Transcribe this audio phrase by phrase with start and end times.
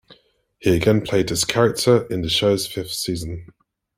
[0.57, 3.53] He again played this character in the shows fifth season.